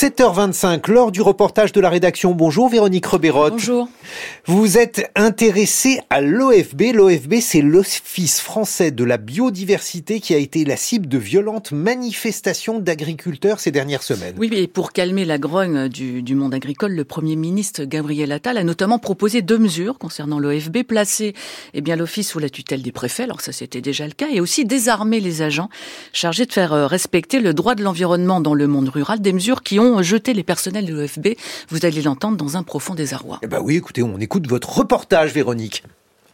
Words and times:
7h25, 0.00 0.90
lors 0.90 1.12
du 1.12 1.20
reportage 1.20 1.72
de 1.72 1.80
la 1.82 1.90
rédaction. 1.90 2.32
Bonjour 2.32 2.70
Véronique 2.70 3.04
Rebérotte. 3.04 3.52
Bonjour. 3.52 3.86
Vous 4.46 4.78
êtes 4.78 5.10
intéressée 5.14 6.00
à 6.08 6.22
l'OFB. 6.22 6.94
L'OFB, 6.94 7.34
c'est 7.42 7.60
l'Office 7.60 8.40
français 8.40 8.92
de 8.92 9.04
la 9.04 9.18
biodiversité 9.18 10.20
qui 10.20 10.32
a 10.32 10.38
été 10.38 10.64
la 10.64 10.76
cible 10.76 11.06
de 11.06 11.18
violentes 11.18 11.72
manifestations 11.72 12.78
d'agriculteurs 12.78 13.60
ces 13.60 13.72
dernières 13.72 14.02
semaines. 14.02 14.36
Oui, 14.38 14.48
mais 14.50 14.66
pour 14.68 14.92
calmer 14.92 15.26
la 15.26 15.36
grogne 15.36 15.90
du, 15.90 16.22
du, 16.22 16.34
monde 16.34 16.54
agricole, 16.54 16.92
le 16.92 17.04
Premier 17.04 17.36
ministre 17.36 17.84
Gabriel 17.84 18.32
Attal 18.32 18.56
a 18.56 18.64
notamment 18.64 18.98
proposé 18.98 19.42
deux 19.42 19.58
mesures 19.58 19.98
concernant 19.98 20.38
l'OFB, 20.38 20.82
placer 20.82 21.34
eh 21.74 21.82
bien 21.82 21.96
l'office 21.96 22.30
sous 22.30 22.38
la 22.38 22.48
tutelle 22.48 22.80
des 22.80 22.92
préfets, 22.92 23.24
alors 23.24 23.42
ça 23.42 23.52
c'était 23.52 23.82
déjà 23.82 24.06
le 24.06 24.12
cas, 24.12 24.28
et 24.32 24.40
aussi 24.40 24.64
désarmer 24.64 25.20
les 25.20 25.42
agents 25.42 25.68
chargés 26.14 26.46
de 26.46 26.52
faire 26.54 26.72
euh, 26.72 26.86
respecter 26.86 27.40
le 27.40 27.52
droit 27.52 27.74
de 27.74 27.82
l'environnement 27.82 28.40
dans 28.40 28.54
le 28.54 28.66
monde 28.66 28.88
rural, 28.88 29.20
des 29.20 29.34
mesures 29.34 29.62
qui 29.62 29.78
ont 29.78 29.89
jeté 30.02 30.34
les 30.34 30.42
personnels 30.42 30.86
de 30.86 30.94
l'OFB. 30.94 31.28
Vous 31.68 31.84
allez 31.84 32.02
l'entendre 32.02 32.36
dans 32.36 32.56
un 32.56 32.62
profond 32.62 32.94
désarroi. 32.94 33.38
Eh 33.42 33.46
ben 33.46 33.60
oui, 33.62 33.76
écoutez, 33.76 34.02
on 34.02 34.18
écoute 34.18 34.46
votre 34.46 34.78
reportage, 34.78 35.32
Véronique. 35.32 35.82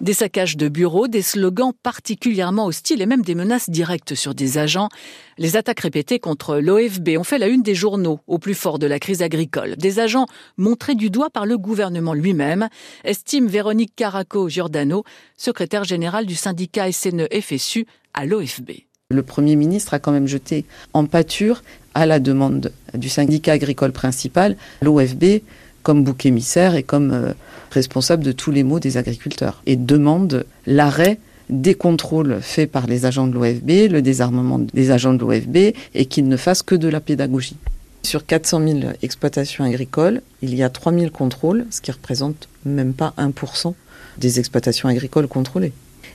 Des 0.03 0.13
saccages 0.13 0.59
de 0.59 0.69
bureaux, 0.69 1.09
des 1.09 1.23
slogans 1.23 1.73
particulièrement 1.83 2.67
hostiles 2.67 3.01
et 3.01 3.07
même 3.07 3.23
des 3.23 3.35
menaces 3.35 3.71
directes 3.71 4.15
sur 4.15 4.35
des 4.35 4.59
agents. 4.59 4.91
Les 5.39 5.57
attaques 5.57 5.81
répétées 5.81 6.19
contre 6.19 6.59
l'OFB 6.59 7.17
ont 7.19 7.25
fait 7.25 7.39
la 7.39 7.49
une 7.49 7.63
des 7.63 7.75
journaux 7.75 8.21
au 8.27 8.39
plus 8.39 8.53
fort 8.53 8.79
de 8.79 8.87
la 8.87 8.99
crise 8.99 9.23
agricole. 9.23 9.75
Des 9.77 9.99
agents 9.99 10.27
montrés 10.59 10.97
du 10.97 11.09
doigt 11.09 11.31
par 11.31 11.47
le 11.47 11.57
gouvernement 11.57 12.13
lui-même, 12.13 12.69
estime 13.05 13.47
Véronique 13.47 13.97
Caraco-Giordano, 13.97 15.05
secrétaire 15.39 15.85
générale 15.85 16.27
du 16.27 16.35
syndicat 16.35 16.93
SNE-FSU 16.93 17.87
à 18.13 18.27
l'OFB. 18.27 18.73
Le 19.09 19.23
Premier 19.23 19.57
ministre 19.57 19.95
a 19.95 19.99
quand 19.99 20.13
même 20.13 20.27
jeté 20.27 20.67
en 20.93 21.07
pâture, 21.07 21.63
à 21.97 22.05
la 22.05 22.21
demande 22.21 22.73
du 22.93 23.09
syndicat 23.09 23.53
agricole 23.53 23.91
principal, 23.91 24.57
l'OFB 24.83 25.41
comme 25.83 26.05
bouc 26.05 26.27
émissaire 26.27 26.75
et 26.75 26.83
comme 26.83 27.11
euh, 27.11 27.33
responsable 27.71 28.23
de 28.23 28.33
tous 28.33 28.51
les 28.51 28.65
maux 28.65 28.81
des 28.81 28.99
agriculteurs 28.99 29.63
et 29.65 29.77
demande 29.77 30.45
l'arrêt 30.67 31.19
des 31.49 31.75
contrôles 31.75 32.41
faits 32.43 32.71
par 32.71 32.87
les 32.87 33.07
agents 33.07 33.27
de 33.27 33.33
l'OFB, 33.33 33.91
le 33.91 34.03
désarmement 34.03 34.59
des 34.59 34.91
agents 34.91 35.15
de 35.15 35.21
l'OFB 35.21 35.57
et 35.95 36.05
qu'ils 36.05 36.29
ne 36.29 36.37
fassent 36.37 36.63
que 36.63 36.75
de 36.75 36.89
la 36.89 37.01
pédagogie. 37.01 37.57
Sur 38.03 38.27
400 38.27 38.69
000 38.69 38.79
exploitations 39.01 39.65
agricoles, 39.65 40.21
il 40.43 40.55
y 40.55 40.63
a 40.63 40.69
3 40.69 40.93
000 40.93 41.11
contrôles, 41.11 41.65
ce 41.71 41.81
qui 41.81 41.93
représente 41.93 42.49
même 42.67 42.93
pas 42.93 43.15
1% 43.17 43.73
des 44.19 44.39
exploitations 44.39 44.91
agricoles 44.91 45.29
contrôlées. 45.29 45.73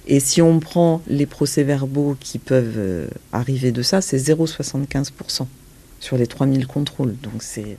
Et 0.08 0.20
si 0.20 0.44
on 0.44 0.60
prend 0.60 1.02
les 1.08 1.26
procès-verbaux 1.26 2.18
qui 2.20 2.38
peuvent 2.38 2.76
euh, 2.78 3.08
arriver 3.34 3.72
de 3.72 3.82
ça, 3.82 4.02
c'est 4.02 4.18
0,75% 4.18 5.48
sur 6.02 6.18
les 6.18 6.28
3000 6.28 6.68
contrôles. 6.68 7.16
Donc 7.22 7.42
c'est 7.42 7.78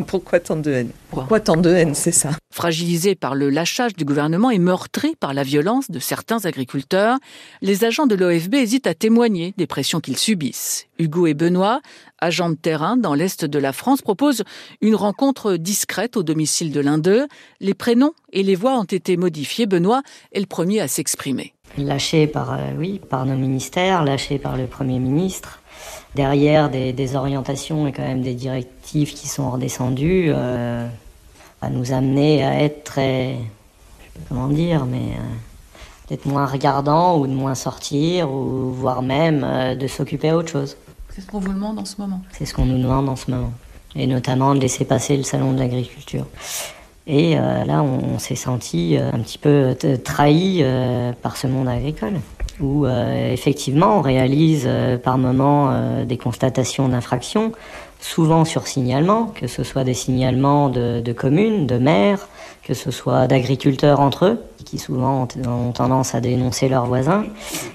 euh, 0.00 0.02
pourquoi 0.06 0.40
tant 0.40 0.56
de 0.56 0.70
haine? 0.72 0.90
Pourquoi 1.10 1.40
tant 1.40 1.56
de 1.56 1.70
haine, 1.70 1.94
c'est 1.94 2.12
ça 2.12 2.30
Fragilisés 2.52 3.14
par 3.14 3.34
le 3.34 3.50
lâchage 3.50 3.94
du 3.94 4.04
gouvernement 4.04 4.50
et 4.50 4.58
meurtris 4.58 5.14
par 5.16 5.34
la 5.34 5.42
violence 5.42 5.90
de 5.90 5.98
certains 5.98 6.44
agriculteurs, 6.44 7.18
les 7.62 7.84
agents 7.84 8.06
de 8.06 8.14
l'OFB 8.14 8.54
hésitent 8.54 8.86
à 8.86 8.94
témoigner 8.94 9.54
des 9.56 9.66
pressions 9.66 10.00
qu'ils 10.00 10.16
subissent. 10.16 10.86
Hugo 10.98 11.26
et 11.26 11.34
Benoît, 11.34 11.80
agents 12.18 12.50
de 12.50 12.56
terrain 12.56 12.96
dans 12.96 13.14
l'Est 13.14 13.44
de 13.44 13.58
la 13.58 13.72
France, 13.72 14.02
proposent 14.02 14.44
une 14.80 14.94
rencontre 14.96 15.54
discrète 15.54 16.16
au 16.16 16.22
domicile 16.22 16.72
de 16.72 16.80
l'un 16.80 16.98
d'eux. 16.98 17.28
Les 17.60 17.74
prénoms 17.74 18.12
et 18.32 18.42
les 18.42 18.56
voix 18.56 18.78
ont 18.78 18.84
été 18.84 19.16
modifiés. 19.16 19.66
Benoît 19.66 20.02
est 20.32 20.40
le 20.40 20.46
premier 20.46 20.80
à 20.80 20.88
s'exprimer. 20.88 21.54
Lâché 21.76 22.26
par, 22.26 22.54
euh, 22.54 22.72
oui, 22.76 23.00
par 23.08 23.26
nos 23.26 23.36
ministères, 23.36 24.02
lâché 24.04 24.38
par 24.38 24.56
le 24.56 24.66
Premier 24.66 24.98
ministre 24.98 25.60
derrière 26.14 26.70
des, 26.70 26.92
des, 26.92 27.16
orientations 27.16 27.86
et 27.86 27.92
quand 27.92 28.02
même 28.02 28.22
des 28.22 28.34
directives 28.34 29.12
qui 29.14 29.28
sont 29.28 29.50
redescendues, 29.50 30.26
euh, 30.28 30.86
à 31.60 31.70
nous 31.70 31.92
amener 31.92 32.44
à 32.44 32.62
être 32.62 32.84
très, 32.84 33.36
comment 34.28 34.48
dire, 34.48 34.86
mais 34.86 34.98
euh, 34.98 35.22
d'être 36.08 36.26
moins 36.26 36.46
regardant 36.46 37.18
ou 37.18 37.26
de 37.26 37.32
moins 37.32 37.54
sortir 37.54 38.30
ou 38.30 38.72
voire 38.72 39.02
même 39.02 39.44
euh, 39.44 39.74
de 39.74 39.86
s'occuper 39.86 40.30
à 40.30 40.36
autre 40.36 40.50
chose. 40.50 40.76
C'est 41.10 41.20
ce 41.20 41.26
qu'on 41.26 41.40
vous 41.40 41.52
demande 41.52 41.78
en 41.78 41.84
ce 41.84 42.00
moment. 42.00 42.20
C'est 42.32 42.46
ce 42.46 42.54
qu'on 42.54 42.66
nous 42.66 42.80
demande 42.80 43.08
en 43.08 43.16
ce 43.16 43.30
moment, 43.30 43.52
et 43.96 44.06
notamment 44.06 44.54
de 44.54 44.60
laisser 44.60 44.84
passer 44.84 45.16
le 45.16 45.24
salon 45.24 45.52
de 45.52 45.58
l'agriculture. 45.58 46.26
Et 47.08 47.38
euh, 47.38 47.64
là, 47.64 47.82
on, 47.82 48.14
on 48.14 48.18
s'est 48.18 48.36
senti 48.36 48.96
euh, 48.96 49.10
un 49.12 49.20
petit 49.20 49.38
peu 49.38 49.74
trahi 50.04 50.60
euh, 50.62 51.12
par 51.22 51.38
ce 51.38 51.46
monde 51.46 51.66
agricole 51.66 52.20
où 52.60 52.86
euh, 52.86 53.32
effectivement 53.32 53.98
on 53.98 54.00
réalise 54.00 54.64
euh, 54.66 54.96
par 54.96 55.18
moment 55.18 55.70
euh, 55.70 56.04
des 56.04 56.16
constatations 56.16 56.88
d'infraction, 56.88 57.52
souvent 58.00 58.44
sur 58.44 58.66
signalement, 58.66 59.26
que 59.26 59.46
ce 59.46 59.64
soit 59.64 59.84
des 59.84 59.94
signalements 59.94 60.68
de, 60.68 61.00
de 61.00 61.12
communes, 61.12 61.66
de 61.66 61.78
maires, 61.78 62.28
que 62.68 62.74
ce 62.74 62.90
soit 62.90 63.26
d'agriculteurs 63.26 63.98
entre 63.98 64.26
eux, 64.26 64.38
qui 64.66 64.78
souvent 64.78 65.26
ont, 65.46 65.72
tendance 65.72 66.14
à 66.14 66.20
dénoncer 66.20 66.68
leurs 66.68 66.84
voisins. 66.84 67.24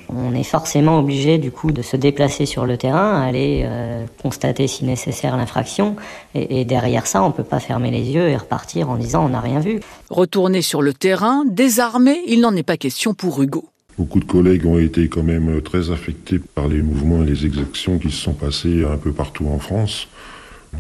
On 0.08 0.36
est 0.36 0.44
forcément 0.44 1.00
obligé 1.00 1.40
du 1.40 1.52
coup 1.52 1.72
de 1.72 1.82
se 1.82 1.98
déplacer 1.98 2.46
sur 2.46 2.68
le 2.68 2.78
terrain, 2.78 3.20
aller 3.20 3.64
euh, 3.66 4.06
constater 4.22 4.68
si 4.68 4.86
nécessaire 4.86 5.36
l'infraction, 5.36 5.96
et, 6.36 6.62
et, 6.62 6.66
derrière 6.66 7.08
ça 7.08 7.24
on 7.24 7.32
peut 7.32 7.44
pas 7.44 7.60
fermer 7.60 7.90
les 7.90 8.12
yeux 8.12 8.30
et 8.30 8.38
repartir 8.38 8.90
en 8.90 8.98
disant 8.98 9.26
on 9.26 9.30
n'a 9.30 9.42
rien 9.42 9.60
vu. 9.60 9.80
Retourner 10.12 10.62
sur 10.62 10.84
le 10.84 10.94
terrain, 10.94 11.44
désarmé, 11.46 12.22
il 12.28 12.42
n'en 12.42 12.56
est 12.56 12.64
pas 12.64 12.78
question 12.78 13.16
pour 13.16 13.42
Hugo. 13.42 13.73
Beaucoup 13.98 14.20
de 14.20 14.26
collègues 14.26 14.66
ont 14.66 14.80
été 14.80 15.08
quand 15.08 15.22
même 15.22 15.62
très 15.62 15.92
affectés 15.92 16.40
par 16.40 16.68
les 16.68 16.82
mouvements 16.82 17.22
et 17.22 17.28
les 17.28 17.46
exactions 17.46 18.00
qui 18.00 18.10
se 18.10 18.18
sont 18.18 18.34
passés 18.34 18.84
un 18.84 18.98
peu 18.98 19.12
partout 19.12 19.46
en 19.48 19.60
France. 19.60 20.08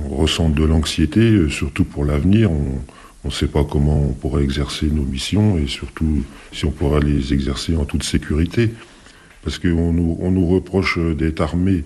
On 0.03 0.15
ressent 0.15 0.49
de 0.49 0.63
l'anxiété, 0.63 1.47
surtout 1.49 1.83
pour 1.83 2.05
l'avenir. 2.05 2.49
On 2.51 3.27
ne 3.27 3.31
sait 3.31 3.47
pas 3.47 3.63
comment 3.63 4.01
on 4.01 4.13
pourra 4.13 4.41
exercer 4.41 4.87
nos 4.87 5.03
missions 5.03 5.59
et 5.59 5.67
surtout 5.67 6.23
si 6.51 6.65
on 6.65 6.71
pourra 6.71 6.99
les 6.99 7.33
exercer 7.33 7.75
en 7.75 7.85
toute 7.85 8.01
sécurité. 8.01 8.73
Parce 9.43 9.59
qu'on 9.59 9.93
nous, 9.93 10.17
nous 10.31 10.47
reproche 10.47 10.97
d'être 10.97 11.41
armés. 11.41 11.83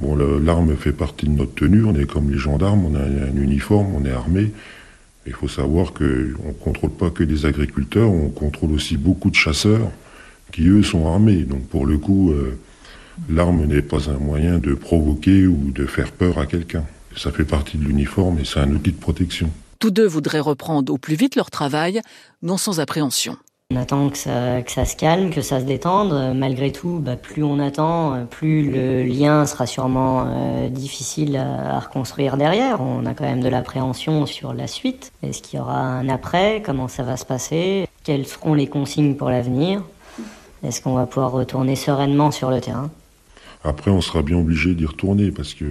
Bon, 0.00 0.14
l'arme 0.14 0.76
fait 0.76 0.92
partie 0.92 1.24
de 1.24 1.32
notre 1.32 1.54
tenue, 1.54 1.84
on 1.84 1.94
est 1.94 2.04
comme 2.04 2.30
les 2.30 2.36
gendarmes, 2.36 2.84
on 2.84 2.94
a 2.94 3.00
un 3.00 3.36
uniforme, 3.36 3.94
on 3.94 4.04
est 4.04 4.10
armé. 4.10 4.52
Il 5.26 5.32
faut 5.32 5.48
savoir 5.48 5.94
qu'on 5.94 6.04
ne 6.04 6.52
contrôle 6.62 6.90
pas 6.90 7.08
que 7.08 7.24
des 7.24 7.46
agriculteurs, 7.46 8.10
on 8.10 8.28
contrôle 8.28 8.72
aussi 8.72 8.98
beaucoup 8.98 9.30
de 9.30 9.34
chasseurs 9.34 9.90
qui 10.52 10.68
eux 10.68 10.82
sont 10.82 11.06
armés. 11.06 11.44
Donc 11.44 11.66
pour 11.66 11.86
le 11.86 11.98
coup, 11.98 12.30
euh, 12.30 12.58
l'arme 13.28 13.64
n'est 13.66 13.82
pas 13.82 14.10
un 14.10 14.18
moyen 14.18 14.58
de 14.58 14.74
provoquer 14.74 15.46
ou 15.46 15.70
de 15.72 15.86
faire 15.86 16.12
peur 16.12 16.38
à 16.38 16.46
quelqu'un. 16.46 16.84
Ça 17.16 17.32
fait 17.32 17.44
partie 17.44 17.78
de 17.78 17.84
l'uniforme 17.84 18.38
et 18.38 18.44
c'est 18.44 18.60
un 18.60 18.70
outil 18.70 18.92
de 18.92 18.98
protection. 18.98 19.50
Tous 19.78 19.90
deux 19.90 20.06
voudraient 20.06 20.40
reprendre 20.40 20.92
au 20.92 20.98
plus 20.98 21.16
vite 21.16 21.36
leur 21.36 21.50
travail, 21.50 22.00
non 22.42 22.56
sans 22.56 22.80
appréhension. 22.80 23.36
On 23.72 23.76
attend 23.76 24.10
que 24.10 24.16
ça, 24.16 24.62
que 24.62 24.70
ça 24.70 24.84
se 24.84 24.94
calme, 24.94 25.30
que 25.30 25.40
ça 25.40 25.58
se 25.58 25.64
détende. 25.64 26.36
Malgré 26.36 26.70
tout, 26.70 27.00
bah, 27.00 27.16
plus 27.16 27.42
on 27.42 27.58
attend, 27.58 28.24
plus 28.30 28.70
le 28.70 29.02
lien 29.02 29.44
sera 29.44 29.66
sûrement 29.66 30.24
euh, 30.24 30.68
difficile 30.68 31.36
à, 31.36 31.74
à, 31.76 31.80
reconstruire 31.80 32.36
derrière. 32.36 32.80
On 32.80 33.04
a 33.06 33.14
quand 33.14 33.24
même 33.24 33.40
de 33.40 33.48
l'appréhension 33.48 34.24
sur 34.24 34.54
la 34.54 34.68
suite. 34.68 35.10
Est-ce 35.24 35.42
qu'il 35.42 35.58
y 35.58 35.60
aura 35.60 35.80
un 35.80 36.08
après? 36.08 36.62
Comment 36.64 36.86
ça 36.86 37.02
va 37.02 37.16
se 37.16 37.24
passer? 37.24 37.88
Quelles 38.04 38.26
seront 38.28 38.54
les 38.54 38.68
consignes 38.68 39.16
pour 39.16 39.30
l'avenir? 39.30 39.82
Est-ce 40.62 40.80
qu'on 40.80 40.94
va 40.94 41.06
pouvoir 41.06 41.32
retourner 41.32 41.76
sereinement 41.76 42.30
sur 42.30 42.50
le 42.50 42.60
terrain? 42.60 42.90
Après, 43.64 43.90
on 43.90 44.00
sera 44.00 44.22
bien 44.22 44.38
obligé 44.38 44.74
d'y 44.74 44.86
retourner 44.86 45.30
parce 45.30 45.54
que 45.54 45.64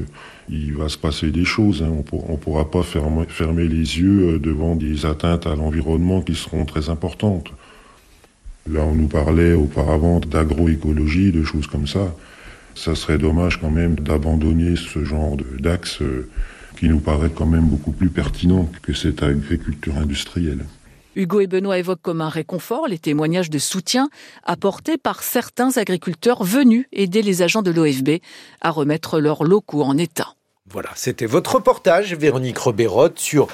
il 0.49 0.75
va 0.75 0.89
se 0.89 0.97
passer 0.97 1.31
des 1.31 1.45
choses. 1.45 1.81
Hein. 1.81 1.91
On 2.11 2.31
ne 2.33 2.37
pourra 2.37 2.69
pas 2.69 2.83
fermer, 2.83 3.25
fermer, 3.27 3.67
les 3.67 3.99
yeux 3.99 4.33
euh, 4.33 4.39
devant 4.39 4.75
des 4.75 5.05
atteintes 5.05 5.47
à 5.47 5.55
l'environnement 5.55 6.21
qui 6.21 6.35
seront 6.35 6.65
très 6.65 6.89
importantes. 6.89 7.51
Là, 8.69 8.81
on 8.81 8.95
nous 8.95 9.07
parlait 9.07 9.53
auparavant 9.53 10.19
d'agroécologie, 10.19 11.31
de 11.31 11.43
choses 11.43 11.67
comme 11.67 11.87
ça. 11.87 12.13
Ça 12.73 12.95
serait 12.95 13.17
dommage 13.17 13.61
quand 13.61 13.71
même 13.71 13.95
d'abandonner 13.95 14.75
ce 14.75 15.05
genre 15.05 15.37
d'axe 15.59 16.01
euh, 16.01 16.29
qui 16.77 16.89
nous 16.89 16.99
paraît 16.99 17.31
quand 17.33 17.45
même 17.45 17.65
beaucoup 17.65 17.91
plus 17.91 18.09
pertinent 18.09 18.69
que 18.81 18.93
cette 18.93 19.23
agriculture 19.23 19.95
industrielle. 19.97 20.65
Hugo 21.15 21.39
et 21.41 21.47
Benoît 21.47 21.77
évoquent 21.77 22.01
comme 22.01 22.21
un 22.21 22.29
réconfort 22.29 22.87
les 22.87 22.99
témoignages 22.99 23.49
de 23.49 23.59
soutien 23.59 24.09
apportés 24.43 24.97
par 24.97 25.23
certains 25.23 25.77
agriculteurs 25.77 26.43
venus 26.43 26.87
aider 26.91 27.21
les 27.21 27.41
agents 27.41 27.61
de 27.61 27.71
l'OFB 27.71 28.21
à 28.61 28.69
remettre 28.71 29.19
leurs 29.19 29.43
locaux 29.43 29.83
en 29.83 29.97
état. 29.97 30.35
Voilà, 30.69 30.89
c'était 30.95 31.27
votre 31.27 31.55
reportage, 31.55 32.15
Véronique 32.15 32.57
Rebérotte, 32.57 33.19
sur 33.19 33.47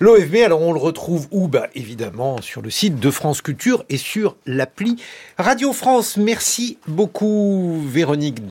l'OFB. 0.00 0.36
Alors, 0.44 0.62
on 0.62 0.72
le 0.72 0.80
retrouve 0.80 1.28
où? 1.30 1.48
Bah, 1.48 1.68
Évidemment, 1.74 2.42
sur 2.42 2.60
le 2.60 2.70
site 2.70 2.98
de 2.98 3.10
France 3.10 3.40
Culture 3.40 3.84
et 3.88 3.96
sur 3.96 4.36
l'appli 4.46 4.96
Radio 5.38 5.72
France. 5.72 6.16
Merci 6.16 6.78
beaucoup, 6.88 7.80
Véronique. 7.86 8.42